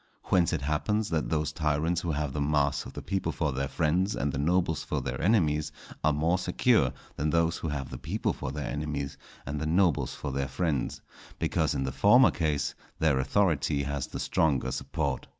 Whence 0.29 0.51
it 0.51 0.63
happens 0.63 1.09
that 1.11 1.29
those 1.29 1.51
tyrants 1.53 2.01
who 2.01 2.09
have 2.09 2.33
the 2.33 2.41
mass 2.41 2.87
of 2.87 2.93
the 2.93 3.03
people 3.03 3.31
for 3.31 3.51
their 3.51 3.67
friends 3.67 4.15
and 4.15 4.31
the 4.33 4.39
nobles 4.39 4.83
for 4.83 4.99
their 4.99 5.21
enemies, 5.21 5.71
are 6.03 6.11
more 6.11 6.39
secure 6.39 6.91
than 7.17 7.29
those 7.29 7.57
who 7.57 7.67
have 7.67 7.91
the 7.91 7.99
people 7.99 8.33
for 8.33 8.51
their 8.51 8.67
enemies 8.67 9.15
and 9.45 9.59
the 9.61 9.67
nobles 9.67 10.15
for 10.15 10.31
their 10.31 10.47
friends; 10.47 11.01
because 11.37 11.75
in 11.75 11.83
the 11.83 11.91
former 11.91 12.31
case 12.31 12.73
their 12.97 13.19
authority 13.19 13.83
has 13.83 14.07
the 14.07 14.19
stronger 14.19 14.71
support. 14.71 15.27